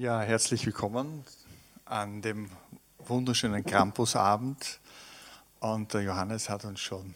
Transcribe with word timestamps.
Ja, 0.00 0.22
herzlich 0.22 0.64
willkommen 0.64 1.24
an 1.84 2.22
dem 2.22 2.48
wunderschönen 3.00 3.62
Krampusabend. 3.66 4.80
Und 5.58 5.92
der 5.92 6.00
Johannes 6.00 6.48
hat 6.48 6.64
uns 6.64 6.80
schon 6.80 7.14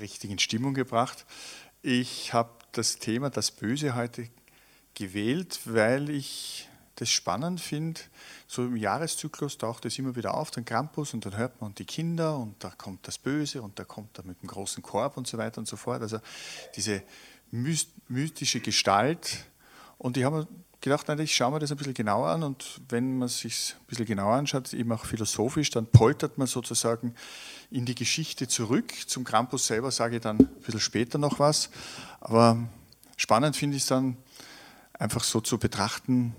richtig 0.00 0.32
in 0.32 0.40
Stimmung 0.40 0.74
gebracht. 0.74 1.24
Ich 1.80 2.32
habe 2.32 2.50
das 2.72 2.98
Thema 2.98 3.30
das 3.30 3.52
Böse 3.52 3.94
heute 3.94 4.28
gewählt, 4.94 5.60
weil 5.64 6.10
ich 6.10 6.68
das 6.96 7.08
spannend 7.08 7.60
finde. 7.60 8.00
So 8.48 8.64
im 8.64 8.76
Jahreszyklus 8.76 9.56
taucht 9.56 9.84
es 9.84 9.96
immer 9.96 10.16
wieder 10.16 10.34
auf, 10.34 10.50
den 10.50 10.64
Krampus, 10.64 11.14
und 11.14 11.24
dann 11.24 11.36
hört 11.36 11.60
man 11.60 11.72
die 11.76 11.84
Kinder 11.84 12.36
und 12.36 12.64
da 12.64 12.70
kommt 12.70 13.06
das 13.06 13.16
Böse 13.16 13.62
und 13.62 13.78
da 13.78 13.84
kommt 13.84 14.18
er 14.18 14.24
mit 14.24 14.42
dem 14.42 14.48
großen 14.48 14.82
Korb 14.82 15.16
und 15.16 15.28
so 15.28 15.38
weiter 15.38 15.58
und 15.58 15.68
so 15.68 15.76
fort. 15.76 16.02
Also 16.02 16.18
diese 16.74 17.04
mythische 17.52 18.58
Gestalt. 18.58 19.44
Und 19.98 20.16
ich 20.16 20.24
habe 20.24 20.48
gedacht, 20.82 21.08
nein, 21.08 21.20
ich 21.20 21.34
schaue 21.34 21.52
mir 21.52 21.58
das 21.60 21.70
ein 21.70 21.78
bisschen 21.78 21.94
genauer 21.94 22.28
an 22.28 22.42
und 22.42 22.80
wenn 22.88 23.18
man 23.18 23.28
sich 23.28 23.74
ein 23.78 23.86
bisschen 23.86 24.06
genauer 24.06 24.34
anschaut, 24.34 24.74
eben 24.74 24.92
auch 24.92 25.06
philosophisch, 25.06 25.70
dann 25.70 25.86
poltert 25.86 26.36
man 26.36 26.46
sozusagen 26.46 27.14
in 27.70 27.86
die 27.86 27.94
Geschichte 27.94 28.48
zurück. 28.48 28.92
Zum 29.06 29.24
Krampus 29.24 29.66
selber 29.66 29.90
sage 29.90 30.16
ich 30.16 30.22
dann 30.22 30.38
ein 30.38 30.46
bisschen 30.60 30.80
später 30.80 31.18
noch 31.18 31.38
was. 31.38 31.70
Aber 32.20 32.68
spannend 33.16 33.56
finde 33.56 33.76
ich 33.76 33.84
es 33.84 33.88
dann 33.88 34.16
einfach 34.98 35.24
so 35.24 35.40
zu 35.40 35.56
betrachten, 35.58 36.34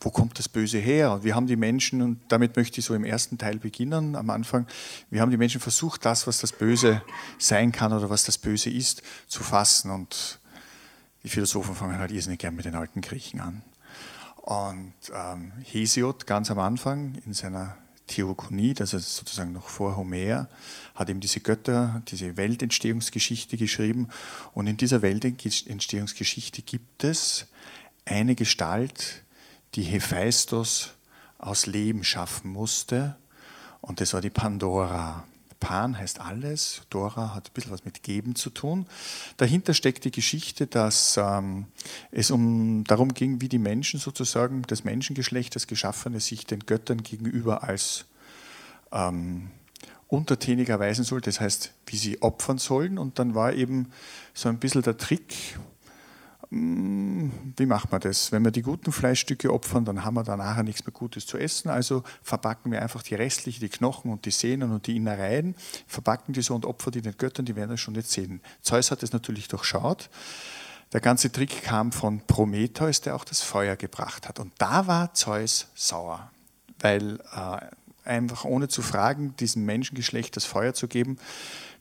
wo 0.00 0.10
kommt 0.10 0.38
das 0.38 0.48
Böse 0.48 0.78
her? 0.78 1.20
Wir 1.22 1.34
haben 1.34 1.46
die 1.46 1.56
Menschen, 1.56 2.02
und 2.02 2.20
damit 2.28 2.56
möchte 2.56 2.80
ich 2.80 2.84
so 2.84 2.94
im 2.94 3.04
ersten 3.04 3.38
Teil 3.38 3.58
beginnen, 3.58 4.14
am 4.14 4.28
Anfang, 4.28 4.66
wir 5.08 5.20
haben 5.20 5.30
die 5.30 5.38
Menschen 5.38 5.60
versucht, 5.60 6.04
das, 6.04 6.26
was 6.26 6.38
das 6.38 6.52
Böse 6.52 7.00
sein 7.38 7.72
kann 7.72 7.92
oder 7.92 8.10
was 8.10 8.24
das 8.24 8.36
Böse 8.36 8.70
ist, 8.70 9.02
zu 9.26 9.42
fassen. 9.42 9.90
Und 9.90 10.38
die 11.26 11.30
Philosophen 11.30 11.74
fangen 11.74 11.98
halt 11.98 12.12
irrsinnig 12.12 12.38
gern 12.38 12.54
mit 12.54 12.66
den 12.66 12.76
alten 12.76 13.00
Griechen 13.00 13.40
an. 13.40 13.62
Und 14.36 14.94
ähm, 15.12 15.50
Hesiod 15.64 16.24
ganz 16.24 16.52
am 16.52 16.60
Anfang 16.60 17.16
in 17.26 17.34
seiner 17.34 17.76
Theogonie, 18.06 18.74
das 18.74 18.94
ist 18.94 19.16
sozusagen 19.16 19.52
noch 19.52 19.66
vor 19.68 19.96
Homer, 19.96 20.48
hat 20.94 21.10
eben 21.10 21.18
diese 21.18 21.40
Götter, 21.40 22.00
diese 22.06 22.36
Weltentstehungsgeschichte 22.36 23.56
geschrieben. 23.56 24.06
Und 24.54 24.68
in 24.68 24.76
dieser 24.76 25.02
Weltentstehungsgeschichte 25.02 26.62
gibt 26.62 27.02
es 27.02 27.46
eine 28.04 28.36
Gestalt, 28.36 29.24
die 29.74 29.82
Hephaistos 29.82 30.92
aus 31.38 31.66
Leben 31.66 32.04
schaffen 32.04 32.52
musste. 32.52 33.16
Und 33.80 34.00
das 34.00 34.14
war 34.14 34.20
die 34.20 34.30
Pandora. 34.30 35.24
Pan 35.60 35.96
heißt 35.98 36.20
alles, 36.20 36.82
Dora 36.90 37.34
hat 37.34 37.48
ein 37.48 37.52
bisschen 37.54 37.72
was 37.72 37.84
mit 37.84 38.02
Geben 38.02 38.34
zu 38.34 38.50
tun. 38.50 38.86
Dahinter 39.36 39.74
steckt 39.74 40.04
die 40.04 40.10
Geschichte, 40.10 40.66
dass 40.66 41.16
ähm, 41.16 41.66
es 42.10 42.30
um 42.30 42.84
darum 42.84 43.14
ging, 43.14 43.40
wie 43.40 43.48
die 43.48 43.58
Menschen 43.58 43.98
sozusagen, 43.98 44.62
das 44.62 44.84
Menschengeschlecht, 44.84 45.54
das 45.54 45.66
Geschaffene, 45.66 46.20
sich 46.20 46.46
den 46.46 46.60
Göttern 46.60 47.02
gegenüber 47.02 47.62
als 47.62 48.04
ähm, 48.92 49.50
untertänig 50.08 50.68
erweisen 50.68 51.04
soll, 51.04 51.20
das 51.20 51.40
heißt, 51.40 51.72
wie 51.86 51.96
sie 51.96 52.22
opfern 52.22 52.58
sollen. 52.58 52.98
Und 52.98 53.18
dann 53.18 53.34
war 53.34 53.52
eben 53.52 53.90
so 54.34 54.48
ein 54.48 54.58
bisschen 54.58 54.82
der 54.82 54.96
Trick, 54.96 55.58
wie 56.50 57.66
macht 57.66 57.90
man 57.90 58.00
das? 58.00 58.30
Wenn 58.30 58.44
wir 58.44 58.52
die 58.52 58.62
guten 58.62 58.92
Fleischstücke 58.92 59.52
opfern, 59.52 59.84
dann 59.84 60.04
haben 60.04 60.14
wir 60.14 60.22
da 60.22 60.36
nachher 60.36 60.62
nichts 60.62 60.84
mehr 60.84 60.92
Gutes 60.92 61.26
zu 61.26 61.38
essen. 61.38 61.68
Also 61.70 62.04
verpacken 62.22 62.70
wir 62.70 62.82
einfach 62.82 63.02
die 63.02 63.16
restlichen, 63.16 63.60
die 63.60 63.68
Knochen 63.68 64.12
und 64.12 64.24
die 64.24 64.30
Sehnen 64.30 64.70
und 64.70 64.86
die 64.86 64.96
Innereien, 64.96 65.56
verpacken 65.86 66.34
die 66.34 66.42
so 66.42 66.54
und 66.54 66.64
opfern 66.64 66.92
die 66.92 67.02
den 67.02 67.16
Göttern, 67.16 67.46
die 67.46 67.56
werden 67.56 67.70
das 67.70 67.80
schon 67.80 67.94
nicht 67.94 68.08
sehen. 68.08 68.40
Zeus 68.62 68.90
hat 68.90 69.02
es 69.02 69.12
natürlich 69.12 69.48
durchschaut. 69.48 70.08
Der 70.92 71.00
ganze 71.00 71.32
Trick 71.32 71.64
kam 71.64 71.90
von 71.90 72.20
Prometheus, 72.20 73.00
der 73.00 73.16
auch 73.16 73.24
das 73.24 73.42
Feuer 73.42 73.74
gebracht 73.74 74.28
hat. 74.28 74.38
Und 74.38 74.52
da 74.58 74.86
war 74.86 75.14
Zeus 75.14 75.66
sauer, 75.74 76.30
weil 76.78 77.18
äh, 77.34 78.08
einfach 78.08 78.44
ohne 78.44 78.68
zu 78.68 78.82
fragen, 78.82 79.34
diesem 79.36 79.64
Menschengeschlecht 79.64 80.36
das 80.36 80.44
Feuer 80.44 80.74
zu 80.74 80.86
geben, 80.86 81.18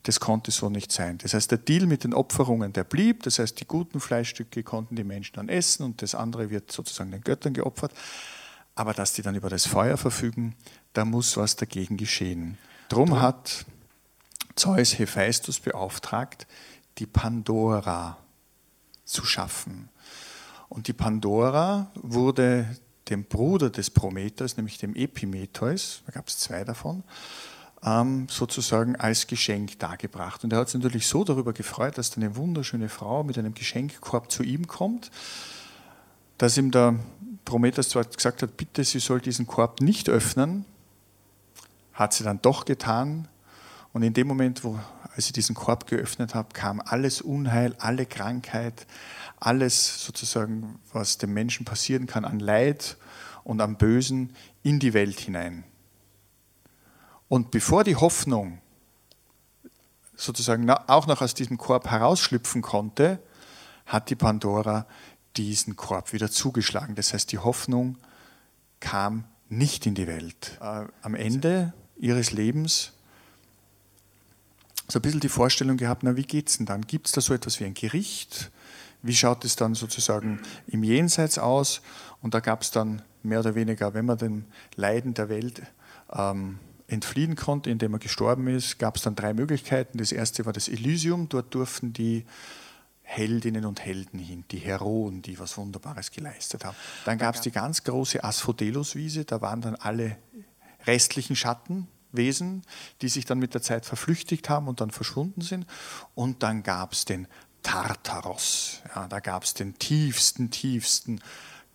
das 0.05 0.19
konnte 0.19 0.51
so 0.51 0.69
nicht 0.69 0.91
sein. 0.91 1.17
Das 1.17 1.33
heißt, 1.33 1.49
der 1.49 1.57
Deal 1.57 1.87
mit 1.87 2.03
den 2.03 2.13
Opferungen, 2.13 2.71
der 2.73 2.83
blieb. 2.83 3.23
Das 3.23 3.39
heißt, 3.39 3.59
die 3.59 3.65
guten 3.65 3.99
Fleischstücke 3.99 4.61
konnten 4.61 4.95
die 4.95 5.03
Menschen 5.03 5.35
dann 5.35 5.49
essen 5.49 5.83
und 5.83 6.03
das 6.03 6.13
andere 6.13 6.51
wird 6.51 6.71
sozusagen 6.71 7.09
den 7.09 7.21
Göttern 7.21 7.53
geopfert. 7.53 7.91
Aber 8.75 8.93
dass 8.93 9.13
die 9.13 9.23
dann 9.23 9.33
über 9.33 9.49
das 9.49 9.65
Feuer 9.65 9.97
verfügen, 9.97 10.55
da 10.93 11.05
muss 11.05 11.37
was 11.37 11.55
dagegen 11.55 11.97
geschehen. 11.97 12.59
Drum 12.87 13.19
hat 13.19 13.65
Zeus 14.55 14.99
Hephaistos 14.99 15.59
beauftragt, 15.59 16.45
die 16.99 17.07
Pandora 17.07 18.17
zu 19.05 19.25
schaffen. 19.25 19.89
Und 20.69 20.87
die 20.87 20.93
Pandora 20.93 21.91
wurde 21.95 22.77
dem 23.09 23.23
Bruder 23.23 23.71
des 23.71 23.89
Prometheus, 23.89 24.55
nämlich 24.55 24.77
dem 24.77 24.95
Epimetheus, 24.95 26.03
da 26.05 26.11
gab 26.11 26.27
es 26.27 26.37
zwei 26.37 26.63
davon, 26.63 27.03
ähm, 27.85 28.27
sozusagen 28.29 28.95
als 28.95 29.27
Geschenk 29.27 29.77
dargebracht. 29.79 30.43
Und 30.43 30.51
er 30.51 30.59
hat 30.59 30.69
sich 30.69 30.81
natürlich 30.81 31.07
so 31.07 31.23
darüber 31.23 31.53
gefreut, 31.53 31.97
dass 31.97 32.17
eine 32.17 32.35
wunderschöne 32.35 32.89
Frau 32.89 33.23
mit 33.23 33.37
einem 33.37 33.53
Geschenkkorb 33.53 34.31
zu 34.31 34.43
ihm 34.43 34.67
kommt, 34.67 35.11
dass 36.39 36.57
ihm 36.57 36.71
der 36.71 36.95
Prometheus 37.45 37.89
zwar 37.89 38.03
gesagt 38.03 38.41
hat, 38.41 38.57
bitte, 38.57 38.83
sie 38.83 38.99
soll 38.99 39.21
diesen 39.21 39.45
Korb 39.45 39.81
nicht 39.81 40.09
öffnen, 40.09 40.65
hat 41.93 42.13
sie 42.13 42.23
dann 42.23 42.41
doch 42.41 42.65
getan. 42.65 43.27
Und 43.93 44.01
in 44.01 44.13
dem 44.13 44.27
Moment, 44.27 44.63
wo 44.63 44.79
als 45.15 45.27
ich 45.27 45.33
diesen 45.33 45.55
Korb 45.55 45.87
geöffnet 45.87 46.35
habe, 46.35 46.49
kam 46.53 46.81
alles 46.81 47.21
Unheil, 47.21 47.73
alle 47.77 48.05
Krankheit, 48.05 48.85
alles 49.39 50.03
sozusagen, 50.03 50.79
was 50.91 51.19
dem 51.19 51.33
Menschen 51.33 51.65
passieren 51.65 52.05
kann 52.07 52.25
an 52.25 52.39
Leid 52.39 52.97
und 53.45 53.61
am 53.61 53.77
Bösen 53.77 54.35
in 54.63 54.79
die 54.79 54.93
Welt 54.93 55.19
hinein. 55.19 55.63
Und 57.27 57.51
bevor 57.51 57.83
die 57.83 57.95
Hoffnung 57.95 58.59
sozusagen 60.15 60.69
auch 60.69 61.07
noch 61.07 61.21
aus 61.21 61.33
diesem 61.33 61.57
Korb 61.57 61.89
herausschlüpfen 61.89 62.61
konnte, 62.61 63.19
hat 63.85 64.09
die 64.09 64.15
Pandora 64.15 64.85
diesen 65.37 65.75
Korb 65.75 66.13
wieder 66.13 66.31
zugeschlagen. 66.31 66.95
Das 66.95 67.13
heißt, 67.13 67.31
die 67.31 67.39
Hoffnung 67.39 67.97
kam 68.79 69.25
nicht 69.49 69.85
in 69.85 69.95
die 69.95 70.07
Welt. 70.07 70.57
Äh, 70.61 70.85
am 71.01 71.15
Ende 71.15 71.73
ihres 71.97 72.31
Lebens 72.31 72.93
so 74.87 74.99
ein 74.99 75.01
bisschen 75.01 75.19
die 75.19 75.29
Vorstellung 75.29 75.77
gehabt, 75.77 76.03
na 76.03 76.15
wie 76.15 76.23
geht 76.23 76.49
es 76.49 76.57
denn 76.57 76.65
dann? 76.65 76.85
Gibt 76.85 77.07
es 77.07 77.13
da 77.13 77.21
so 77.21 77.33
etwas 77.33 77.59
wie 77.59 77.65
ein 77.65 77.73
Gericht? 77.73 78.51
Wie 79.01 79.15
schaut 79.15 79.43
es 79.43 79.55
dann 79.55 79.73
sozusagen 79.73 80.39
im 80.67 80.83
Jenseits 80.83 81.37
aus? 81.37 81.81
Und 82.21 82.33
da 82.33 82.39
gab 82.39 82.61
es 82.61 82.71
dann 82.71 83.01
mehr 83.23 83.39
oder 83.39 83.55
weniger, 83.55 83.93
wenn 83.93 84.05
man 84.05 84.17
den 84.17 84.45
Leiden 84.75 85.13
der 85.13 85.29
Welt 85.29 85.63
ähm, 86.11 86.59
entfliehen 86.87 87.35
konnte, 87.35 87.69
indem 87.69 87.93
er 87.93 87.99
gestorben 87.99 88.47
ist, 88.47 88.77
gab 88.77 88.97
es 88.97 89.03
dann 89.03 89.15
drei 89.15 89.33
Möglichkeiten. 89.33 89.97
Das 89.97 90.11
erste 90.11 90.45
war 90.45 90.53
das 90.53 90.67
Elysium, 90.67 91.29
dort 91.29 91.53
durften 91.53 91.93
die 91.93 92.25
Heldinnen 93.01 93.65
und 93.65 93.81
Helden 93.81 94.19
hin, 94.19 94.43
die 94.51 94.57
Heroen, 94.57 95.21
die 95.21 95.39
was 95.39 95.57
Wunderbares 95.57 96.11
geleistet 96.11 96.65
haben. 96.65 96.75
Dann 97.05 97.17
gab 97.17 97.35
es 97.35 97.41
die 97.41 97.51
ganz 97.51 97.83
große 97.83 98.23
Asphodelos-Wiese, 98.23 99.25
da 99.25 99.41
waren 99.41 99.61
dann 99.61 99.75
alle 99.75 100.17
restlichen 100.85 101.35
Schattenwesen, 101.35 102.63
die 103.01 103.09
sich 103.09 103.25
dann 103.25 103.39
mit 103.39 103.53
der 103.53 103.61
Zeit 103.61 103.85
verflüchtigt 103.85 104.49
haben 104.49 104.67
und 104.67 104.81
dann 104.81 104.91
verschwunden 104.91 105.41
sind. 105.41 105.65
Und 106.15 106.43
dann 106.43 106.63
gab 106.63 106.93
es 106.93 107.05
den 107.05 107.27
Tartaros, 107.61 108.81
ja, 108.95 109.07
da 109.07 109.19
gab 109.19 109.43
es 109.43 109.53
den 109.53 109.77
tiefsten, 109.77 110.51
tiefsten 110.51 111.21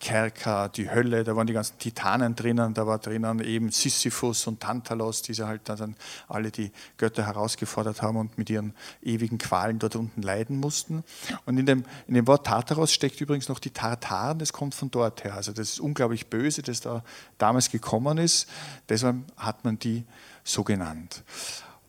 Kerker, 0.01 0.71
die 0.71 0.91
Hölle, 0.91 1.25
da 1.25 1.37
waren 1.37 1.47
die 1.47 1.53
ganzen 1.53 1.79
Titanen 1.79 2.35
drinnen, 2.35 2.73
da 2.75 2.87
war 2.87 2.99
drinnen 2.99 3.41
eben 3.41 3.71
Sisyphus 3.71 4.47
und 4.47 4.59
Tantalos, 4.59 5.23
die 5.23 5.35
halt 5.35 5.69
dann 5.69 5.95
alle 6.27 6.51
die 6.51 6.73
Götter 6.97 7.27
herausgefordert 7.27 8.01
haben 8.01 8.17
und 8.17 8.39
mit 8.39 8.49
ihren 8.49 8.75
ewigen 9.03 9.37
Qualen 9.39 9.79
dort 9.79 9.97
unten 9.97 10.23
leiden 10.23 10.57
mussten. 10.57 11.05
Und 11.45 11.59
in 11.59 11.67
dem, 11.67 11.85
in 12.09 12.15
dem 12.15 12.27
Wort 12.27 12.47
Tartaros 12.47 12.93
steckt 12.93 13.21
übrigens 13.21 13.49
noch 13.49 13.59
die 13.59 13.71
Tartaren, 13.71 14.39
das 14.39 14.53
kommt 14.53 14.75
von 14.75 14.91
dort 14.91 15.23
her. 15.23 15.35
Also 15.35 15.53
das 15.53 15.73
ist 15.73 15.81
unglaublich 15.81 16.29
böse, 16.29 16.63
das 16.63 16.81
da 16.81 17.05
damals 17.37 17.71
gekommen 17.71 18.19
ist. 18.19 18.49
Deshalb 18.89 19.17
hat 19.37 19.65
man 19.65 19.79
die 19.79 20.05
so 20.43 20.65
genannt. 20.65 21.23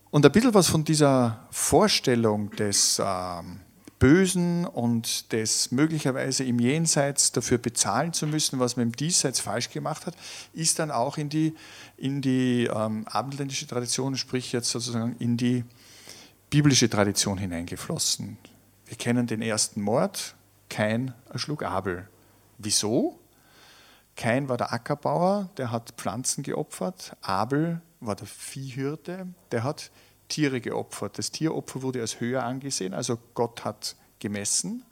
Und 0.10 0.26
ein 0.26 0.32
bisschen 0.34 0.54
was 0.54 0.68
von 0.68 0.84
dieser 0.84 1.48
Vorstellung 1.50 2.52
des 2.52 3.02
ähm, 3.04 3.62
Bösen 4.02 4.66
und 4.66 5.32
des 5.32 5.70
möglicherweise 5.70 6.44
im 6.44 6.58
Jenseits 6.58 7.32
dafür 7.32 7.60
bezahlen 7.60 8.14
zu 8.14 8.26
müssen, 8.26 8.60
was 8.60 8.76
man 8.76 8.88
im 8.88 8.96
Diesseits 8.96 9.40
falsch 9.40 9.70
gemacht 9.70 10.08
hat, 10.08 10.16
ist 10.54 10.80
dann 10.80 10.90
auch 10.90 11.20
in 11.20 11.30
die, 11.30 11.56
in 11.98 12.20
die 12.20 12.66
ähm, 12.66 13.08
abendländische 13.08 13.68
Tradition, 13.68 14.18
sprich 14.18 14.54
jetzt 14.54 14.72
sozusagen 14.72 15.16
in 15.20 15.38
die 15.38 15.64
biblische 16.50 16.90
Tradition 16.90 17.38
hineingeflossen. 17.38 18.40
Wir 18.88 18.98
kennen 18.98 19.28
den 19.28 19.44
ersten 19.44 19.82
Mord, 19.82 20.34
Kain 20.68 21.14
erschlug 21.30 21.62
Abel. 21.62 22.10
Wieso? 22.58 23.20
Kain 24.16 24.50
war 24.50 24.58
der 24.58 24.74
Ackerbauer, 24.74 25.52
der 25.58 25.70
hat 25.70 25.94
Pflanzen 25.98 26.42
geopfert. 26.42 27.16
Abel 27.22 27.82
war 28.00 28.16
der 28.16 28.26
Viehhirte, 28.26 29.28
der 29.52 29.64
hat 29.64 29.92
Tiere 30.32 30.62
geopfert. 30.62 31.18
Das 31.18 31.32
Tieropfer 31.32 31.82
wurde 31.82 32.02
als 32.02 32.20
höher 32.20 32.44
angesehen, 32.44 32.94
also 32.94 33.18
Gott 33.34 33.66
hat 33.66 33.96
gemessen. 34.20 34.84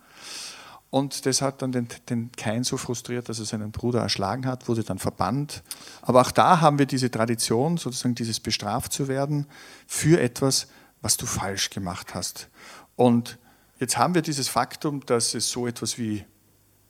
Und 0.91 1.25
das 1.25 1.41
hat 1.41 1.61
dann 1.61 1.71
den, 1.71 1.87
den 2.09 2.31
Kain 2.31 2.63
so 2.63 2.75
frustriert, 2.75 3.29
dass 3.29 3.39
er 3.39 3.45
seinen 3.45 3.71
Bruder 3.71 4.01
erschlagen 4.01 4.45
hat, 4.45 4.67
wurde 4.67 4.83
dann 4.83 4.97
verbannt. 4.97 5.63
Aber 6.01 6.21
auch 6.21 6.31
da 6.31 6.61
haben 6.61 6.79
wir 6.79 6.87
diese 6.87 7.11
Tradition, 7.11 7.77
sozusagen 7.77 8.15
dieses 8.15 8.39
bestraft 8.39 8.91
zu 8.91 9.07
werden 9.07 9.45
für 9.85 10.19
etwas, 10.19 10.67
was 11.01 11.15
du 11.17 11.25
falsch 11.25 11.69
gemacht 11.69 12.15
hast. 12.15 12.49
Und 12.95 13.37
jetzt 13.79 13.97
haben 13.97 14.15
wir 14.15 14.23
dieses 14.23 14.47
Faktum, 14.47 15.05
dass 15.05 15.35
es 15.35 15.49
so 15.49 15.67
etwas 15.67 15.99
wie 15.99 16.25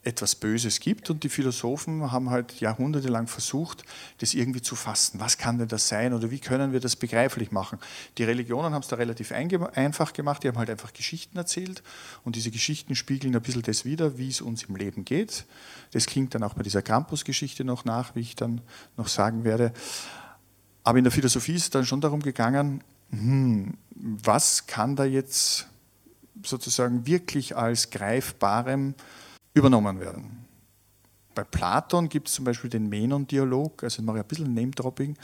etwas 0.01 0.36
Böses 0.36 0.80
gibt 0.80 1.10
und 1.10 1.24
die 1.24 1.30
Philosophen 1.30 2.12
haben 2.12 2.30
halt 2.30 2.62
jahrhundertelang 2.62 3.28
versucht, 3.28 3.84
das 4.19 4.34
irgendwie 4.34 4.62
zu 4.62 4.75
fassen. 4.75 5.19
Was 5.19 5.38
kann 5.38 5.57
denn 5.57 5.68
das 5.68 5.90
sein 5.90 6.13
oder 6.13 6.31
wie 6.31 6.40
können 6.40 6.72
wir 6.72 6.80
das 6.80 6.96
begreiflich 6.96 7.51
machen? 7.51 7.80
Die 8.18 8.24
Religionen 8.24 8.74
haben 8.74 8.81
es 8.81 8.88
da 8.88 8.96
relativ 8.96 9.34
einfach 9.34 10.13
gemacht, 10.13 10.44
die 10.44 10.48
haben 10.48 10.57
halt 10.57 10.69
einfach 10.69 10.94
Geschichten 10.94 11.38
erzählt 11.38 11.84
und 12.24 12.38
diese 12.38 12.50
Geschichten 12.50 12.96
spiegeln 12.96 13.36
ein 13.36 13.42
bisschen 13.42 13.62
das 13.62 13.84
wider, 13.84 14.18
wie 14.18 14.30
es 14.30 14.40
uns 14.40 14.63
im 14.63 14.78
Leben 14.78 15.04
geht. 15.04 15.46
Das 15.92 16.06
klingt 16.06 16.34
dann 16.34 16.44
auch 16.44 16.54
bei 16.54 16.63
dieser 16.63 16.81
Krampus-Geschichte 16.81 17.66
noch 17.66 17.84
nach, 17.84 18.16
wie 18.16 18.22
ich 18.22 18.38
dann 18.38 18.62
noch 18.95 19.10
sagen 19.10 19.44
werde. 19.44 19.74
Aber 20.84 20.98
in 20.98 21.04
der 21.04 21.12
Philosophie 21.12 21.56
ist 21.56 21.63
es 21.63 21.69
dann 21.72 21.86
schon 21.86 22.00
darum 22.00 22.22
gegangen, 22.22 22.84
hm, 23.12 23.74
was 23.95 24.66
kann 24.66 24.95
da 24.95 25.04
jetzt 25.04 25.68
sozusagen 26.42 27.06
wirklich 27.06 27.57
als 27.57 27.90
greifbarem 27.90 28.95
übernommen 29.54 30.00
werden. 30.00 30.46
Bei 31.36 31.44
Platon 31.44 32.10
gibt 32.10 32.28
es 32.28 32.34
zum 32.34 32.46
Beispiel 32.46 32.69
den 32.69 32.90
Menon-Dialog, 32.90 33.84
also 33.84 34.01
mache 34.01 34.18
ich 34.18 34.24
ein 34.24 34.28
bisschen 34.28 34.54
Name-Dropping. 34.54 35.16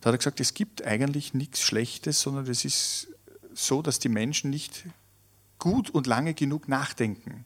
Da 0.00 0.08
hat 0.08 0.14
er 0.14 0.18
gesagt, 0.18 0.40
es 0.40 0.54
gibt 0.54 0.84
eigentlich 0.84 1.34
nichts 1.34 1.60
Schlechtes, 1.60 2.20
sondern 2.20 2.46
es 2.46 2.64
ist 2.64 3.08
so, 3.52 3.82
dass 3.82 3.98
die 3.98 4.08
Menschen 4.08 4.50
nicht 4.50 4.84
gut 5.58 5.90
und 5.90 6.06
lange 6.06 6.34
genug 6.34 6.68
nachdenken. 6.68 7.44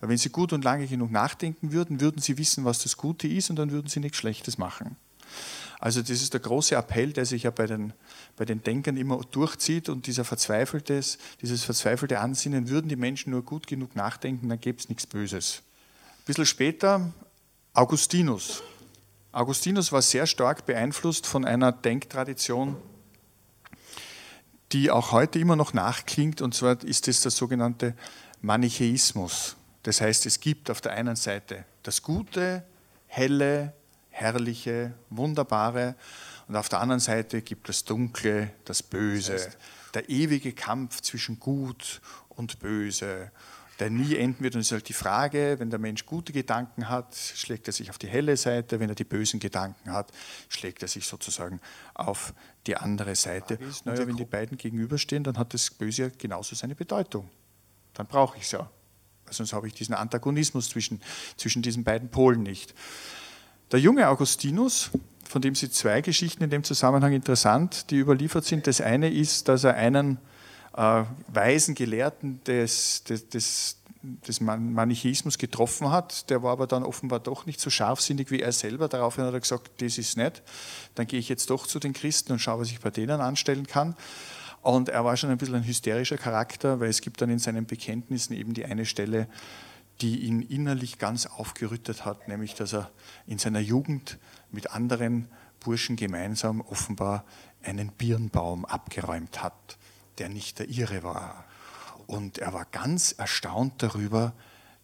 Weil 0.00 0.10
wenn 0.10 0.18
sie 0.18 0.30
gut 0.30 0.52
und 0.52 0.64
lange 0.64 0.86
genug 0.86 1.10
nachdenken 1.10 1.72
würden, 1.72 2.00
würden 2.00 2.20
sie 2.20 2.36
wissen, 2.36 2.64
was 2.64 2.82
das 2.82 2.96
Gute 2.96 3.28
ist 3.28 3.48
und 3.48 3.56
dann 3.56 3.70
würden 3.70 3.88
sie 3.88 4.00
nichts 4.00 4.18
Schlechtes 4.18 4.58
machen. 4.58 4.96
Also 5.80 6.00
das 6.00 6.10
ist 6.10 6.32
der 6.32 6.40
große 6.40 6.76
Appell, 6.76 7.12
der 7.12 7.24
sich 7.24 7.44
ja 7.44 7.50
bei 7.50 7.66
den, 7.66 7.92
bei 8.36 8.44
den 8.44 8.62
Denkern 8.62 8.96
immer 8.96 9.20
durchzieht 9.30 9.88
und 9.88 10.06
dieser 10.06 10.24
verzweifeltes, 10.24 11.18
dieses 11.40 11.64
verzweifelte 11.64 12.20
Ansinnen, 12.20 12.68
würden 12.68 12.88
die 12.88 12.96
Menschen 12.96 13.30
nur 13.30 13.42
gut 13.42 13.66
genug 13.66 13.96
nachdenken, 13.96 14.48
dann 14.48 14.60
gäbe 14.60 14.78
es 14.78 14.88
nichts 14.88 15.06
Böses. 15.06 15.62
Ein 16.22 16.26
bisschen 16.26 16.46
später 16.46 17.12
Augustinus. 17.72 18.62
Augustinus 19.32 19.90
war 19.90 20.02
sehr 20.02 20.28
stark 20.28 20.66
beeinflusst 20.66 21.26
von 21.26 21.44
einer 21.44 21.72
Denktradition, 21.72 22.76
die 24.70 24.92
auch 24.92 25.10
heute 25.10 25.40
immer 25.40 25.56
noch 25.56 25.72
nachklingt, 25.72 26.40
und 26.40 26.54
zwar 26.54 26.80
ist 26.84 27.08
es 27.08 27.22
der 27.22 27.32
sogenannte 27.32 27.96
Manichäismus. 28.40 29.56
Das 29.82 30.00
heißt, 30.00 30.24
es 30.26 30.38
gibt 30.38 30.70
auf 30.70 30.80
der 30.80 30.92
einen 30.92 31.16
Seite 31.16 31.64
das 31.82 32.02
Gute, 32.02 32.62
Helle, 33.08 33.72
Herrliche, 34.10 34.94
Wunderbare, 35.10 35.96
und 36.46 36.54
auf 36.54 36.68
der 36.68 36.78
anderen 36.78 37.00
Seite 37.00 37.42
gibt 37.42 37.68
es 37.68 37.84
Dunkle, 37.84 38.52
das 38.64 38.84
Böse, 38.84 39.32
das 39.32 39.46
heißt, 39.46 39.58
der 39.94 40.08
ewige 40.08 40.52
Kampf 40.52 41.00
zwischen 41.00 41.40
Gut 41.40 42.00
und 42.28 42.60
Böse 42.60 43.32
der 43.82 43.90
nie 43.90 44.14
enden 44.14 44.44
wird. 44.44 44.54
Und 44.54 44.60
es 44.60 44.68
ist 44.68 44.72
halt 44.72 44.88
die 44.88 44.92
Frage, 44.92 45.56
wenn 45.58 45.68
der 45.68 45.80
Mensch 45.80 46.06
gute 46.06 46.32
Gedanken 46.32 46.88
hat, 46.88 47.16
schlägt 47.16 47.66
er 47.66 47.72
sich 47.72 47.90
auf 47.90 47.98
die 47.98 48.06
helle 48.06 48.36
Seite, 48.36 48.78
wenn 48.78 48.88
er 48.88 48.94
die 48.94 49.02
bösen 49.02 49.40
Gedanken 49.40 49.90
hat, 49.90 50.12
schlägt 50.48 50.82
er 50.82 50.88
sich 50.88 51.04
sozusagen 51.04 51.60
auf 51.92 52.32
die 52.68 52.76
andere 52.76 53.16
Seite. 53.16 53.58
Und 53.58 53.86
naja, 53.86 54.06
wenn 54.06 54.16
die 54.16 54.24
beiden 54.24 54.56
gegenüberstehen, 54.56 55.24
dann 55.24 55.36
hat 55.36 55.52
das 55.52 55.68
Böse 55.70 56.02
ja 56.02 56.10
genauso 56.16 56.54
seine 56.54 56.76
Bedeutung. 56.76 57.28
Dann 57.94 58.06
brauche 58.06 58.36
ich 58.36 58.44
es 58.44 58.52
ja. 58.52 58.70
Sonst 59.28 59.52
habe 59.52 59.66
ich 59.66 59.74
diesen 59.74 59.94
Antagonismus 59.94 60.68
zwischen, 60.68 61.00
zwischen 61.36 61.60
diesen 61.62 61.82
beiden 61.82 62.08
Polen 62.08 62.44
nicht. 62.44 62.74
Der 63.72 63.80
junge 63.80 64.08
Augustinus, 64.08 64.90
von 65.24 65.42
dem 65.42 65.56
sind 65.56 65.74
zwei 65.74 66.02
Geschichten 66.02 66.44
in 66.44 66.50
dem 66.50 66.62
Zusammenhang 66.62 67.14
interessant, 67.14 67.90
die 67.90 67.96
überliefert 67.96 68.44
sind. 68.44 68.68
Das 68.68 68.80
eine 68.80 69.12
ist, 69.12 69.48
dass 69.48 69.64
er 69.64 69.74
einen 69.74 70.18
äh, 70.76 71.04
weisen 71.28 71.74
Gelehrten 71.74 72.42
des, 72.44 73.04
des, 73.04 73.28
des, 73.28 73.76
des 74.02 74.40
Manichaismus 74.40 75.38
getroffen 75.38 75.90
hat. 75.90 76.30
Der 76.30 76.42
war 76.42 76.52
aber 76.52 76.66
dann 76.66 76.82
offenbar 76.82 77.20
doch 77.20 77.46
nicht 77.46 77.60
so 77.60 77.70
scharfsinnig 77.70 78.30
wie 78.30 78.40
er 78.40 78.52
selber. 78.52 78.88
Daraufhin 78.88 79.24
hat 79.24 79.34
er 79.34 79.40
gesagt, 79.40 79.70
das 79.82 79.98
ist 79.98 80.16
nett. 80.16 80.42
Dann 80.94 81.06
gehe 81.06 81.20
ich 81.20 81.28
jetzt 81.28 81.50
doch 81.50 81.66
zu 81.66 81.78
den 81.78 81.92
Christen 81.92 82.32
und 82.32 82.38
schaue, 82.38 82.60
was 82.60 82.70
ich 82.70 82.80
bei 82.80 82.90
denen 82.90 83.20
anstellen 83.20 83.66
kann. 83.66 83.96
Und 84.62 84.88
er 84.88 85.04
war 85.04 85.16
schon 85.16 85.30
ein 85.30 85.38
bisschen 85.38 85.56
ein 85.56 85.66
hysterischer 85.66 86.16
Charakter, 86.16 86.78
weil 86.80 86.88
es 86.88 87.00
gibt 87.00 87.20
dann 87.20 87.30
in 87.30 87.40
seinen 87.40 87.66
Bekenntnissen 87.66 88.34
eben 88.34 88.54
die 88.54 88.64
eine 88.64 88.86
Stelle, 88.86 89.28
die 90.00 90.20
ihn 90.20 90.40
innerlich 90.40 90.98
ganz 90.98 91.26
aufgerüttet 91.26 92.04
hat, 92.04 92.28
nämlich 92.28 92.54
dass 92.54 92.72
er 92.72 92.90
in 93.26 93.38
seiner 93.38 93.60
Jugend 93.60 94.18
mit 94.50 94.70
anderen 94.70 95.28
Burschen 95.60 95.96
gemeinsam 95.96 96.60
offenbar 96.60 97.24
einen 97.62 97.92
Birnbaum 97.92 98.64
abgeräumt 98.64 99.42
hat 99.42 99.76
der 100.18 100.28
nicht 100.28 100.58
der 100.58 100.68
ihre 100.68 101.02
war. 101.02 101.44
Und 102.06 102.38
er 102.38 102.52
war 102.52 102.66
ganz 102.66 103.12
erstaunt 103.12 103.82
darüber, 103.82 104.32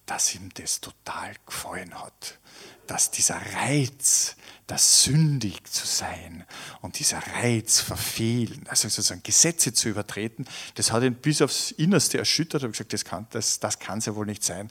dass 0.07 0.35
ihm 0.35 0.49
das 0.55 0.81
total 0.81 1.35
gefallen 1.47 1.95
hat. 1.95 2.39
Dass 2.87 3.11
dieser 3.11 3.37
Reiz, 3.55 4.37
das 4.67 5.03
sündig 5.03 5.65
zu 5.71 5.87
sein 5.87 6.45
und 6.81 6.99
dieser 6.99 7.19
Reiz 7.19 7.81
verfehlen, 7.81 8.65
also 8.69 8.89
sozusagen 8.89 9.23
Gesetze 9.23 9.75
zu 9.75 9.91
übertreten, 9.91 10.47
das 10.77 10.93
hat 10.93 11.03
ihn 11.03 11.15
bis 11.15 11.43
aufs 11.43 11.71
Innerste 11.73 12.19
erschüttert. 12.19 12.63
Er 12.63 12.69
hat 12.69 12.73
gesagt, 12.73 12.93
das 12.95 13.05
kann 13.05 13.27
das, 13.31 13.61
das 13.61 13.79
ja 14.07 14.15
wohl 14.15 14.27
nicht 14.27 14.43
sein. 14.43 14.71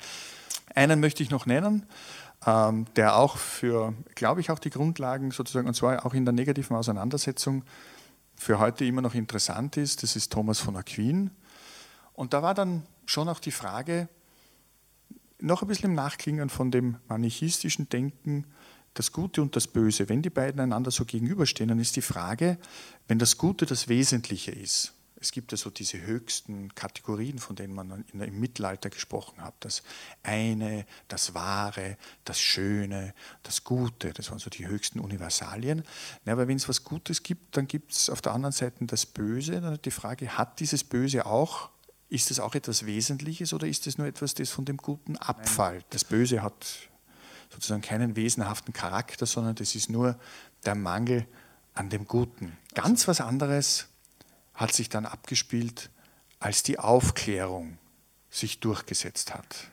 Einen 0.74 1.00
möchte 1.00 1.22
ich 1.22 1.30
noch 1.30 1.46
nennen, 1.46 1.86
ähm, 2.46 2.86
der 2.96 3.16
auch 3.16 3.38
für, 3.38 3.94
glaube 4.16 4.42
ich, 4.42 4.50
auch 4.50 4.60
die 4.60 4.70
Grundlagen 4.70 5.32
sozusagen, 5.32 5.68
und 5.68 5.76
zwar 5.76 6.06
auch 6.06 6.14
in 6.14 6.26
der 6.26 6.34
negativen 6.34 6.76
Auseinandersetzung 6.76 7.64
für 8.38 8.60
heute 8.60 8.86
immer 8.86 9.02
noch 9.02 9.16
interessant 9.16 9.76
ist, 9.78 10.04
das 10.04 10.16
ist 10.16 10.32
Thomas 10.32 10.60
von 10.60 10.78
Aquin. 10.78 11.32
Und 12.14 12.34
da 12.34 12.42
war 12.42 12.54
dann 12.54 12.84
schon 13.06 13.28
auch 13.28 13.40
die 13.40 13.52
Frage, 13.52 14.08
noch 15.40 15.62
ein 15.62 15.68
bisschen 15.68 15.90
im 15.90 15.96
Nachklingen 15.96 16.50
von 16.50 16.72
dem 16.72 16.98
manichistischen 17.08 17.90
Denken, 17.90 18.46
das 18.94 19.12
Gute 19.12 19.42
und 19.42 19.56
das 19.56 19.68
Böse, 19.68 20.10
wenn 20.10 20.22
die 20.22 20.30
beiden 20.30 20.60
einander 20.60 20.90
so 20.90 21.06
gegenüberstehen, 21.06 21.68
dann 21.68 21.80
ist 21.80 21.96
die 21.96 22.02
Frage, 22.02 22.58
wenn 23.08 23.20
das 23.20 23.38
Gute 23.38 23.66
das 23.66 23.88
Wesentliche 23.88 24.52
ist, 24.52 24.94
es 25.20 25.32
gibt 25.32 25.52
ja 25.52 25.58
so 25.58 25.70
diese 25.70 26.02
höchsten 26.02 26.74
Kategorien, 26.76 27.40
von 27.40 27.56
denen 27.56 27.74
man 27.74 28.06
im 28.14 28.40
Mittelalter 28.40 28.90
gesprochen 28.90 29.42
hat. 29.42 29.56
Das 29.62 29.82
eine, 30.24 30.86
das 31.08 31.34
Wahre, 31.34 31.98
das 32.24 32.40
Schöne, 32.40 33.14
das 33.44 33.64
Gute, 33.64 34.14
das 34.14 34.30
waren 34.30 34.40
so 34.40 34.50
die 34.50 34.68
höchsten 34.68 35.00
Universalien. 35.00 35.84
aber 36.26 36.48
wenn 36.48 36.58
es 36.58 36.70
was 36.70 36.84
Gutes 36.84 37.24
gibt, 37.24 37.58
dann 37.58 37.68
gibt 37.68 37.94
es 37.94 38.10
auf 38.10 38.22
der 38.22 38.34
anderen 38.34 38.54
Seite 38.54 38.86
das 38.86 39.06
Böse. 39.06 39.60
Dann 39.60 39.74
hat 39.74 39.86
die 39.86 39.92
Frage, 39.92 40.38
hat 40.38 40.60
dieses 40.60 40.84
Böse 40.84 41.26
auch, 41.26 41.70
ist 42.10 42.30
es 42.32 42.40
auch 42.40 42.56
etwas 42.56 42.86
Wesentliches 42.86 43.54
oder 43.54 43.68
ist 43.68 43.88
es 43.88 43.98
nur 43.98 44.08
etwas, 44.08 44.34
das 44.36 44.52
von 44.52 44.66
dem 44.66 44.78
Guten 44.78 45.18
abfällt? 45.18 45.86
Das 45.90 46.04
Böse 46.04 46.44
hat 46.44 46.90
sozusagen 47.50 47.82
keinen 47.82 48.16
wesenhaften 48.16 48.74
Charakter, 48.74 49.26
sondern 49.26 49.56
das 49.56 49.74
ist 49.74 49.90
nur 49.90 50.20
der 50.66 50.76
Mangel 50.76 51.26
an 51.74 51.90
dem 51.90 52.06
Guten. 52.06 52.58
Ganz 52.76 53.08
was 53.08 53.20
anderes 53.20 53.88
hat 54.58 54.74
sich 54.74 54.90
dann 54.90 55.06
abgespielt, 55.06 55.90
als 56.40 56.64
die 56.64 56.80
Aufklärung 56.80 57.78
sich 58.30 58.60
durchgesetzt 58.60 59.34
hat. 59.34 59.72